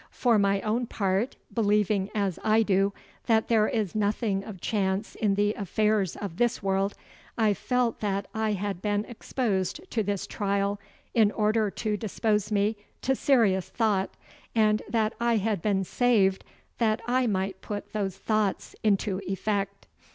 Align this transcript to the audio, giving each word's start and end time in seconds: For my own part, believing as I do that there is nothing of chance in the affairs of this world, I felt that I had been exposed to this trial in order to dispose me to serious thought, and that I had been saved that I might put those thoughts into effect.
For 0.09 0.39
my 0.39 0.61
own 0.61 0.87
part, 0.87 1.35
believing 1.53 2.09
as 2.15 2.39
I 2.43 2.63
do 2.63 2.91
that 3.27 3.49
there 3.49 3.67
is 3.67 3.93
nothing 3.93 4.43
of 4.43 4.59
chance 4.59 5.13
in 5.13 5.35
the 5.35 5.53
affairs 5.53 6.15
of 6.15 6.37
this 6.37 6.63
world, 6.63 6.95
I 7.37 7.53
felt 7.53 7.99
that 7.99 8.25
I 8.33 8.53
had 8.53 8.81
been 8.81 9.05
exposed 9.05 9.79
to 9.91 10.01
this 10.01 10.25
trial 10.25 10.79
in 11.13 11.29
order 11.29 11.69
to 11.69 11.97
dispose 11.97 12.51
me 12.51 12.77
to 13.03 13.13
serious 13.15 13.69
thought, 13.69 14.09
and 14.55 14.81
that 14.89 15.13
I 15.19 15.37
had 15.37 15.61
been 15.61 15.83
saved 15.83 16.43
that 16.79 16.99
I 17.05 17.27
might 17.27 17.61
put 17.61 17.93
those 17.93 18.17
thoughts 18.17 18.75
into 18.81 19.21
effect. 19.27 19.85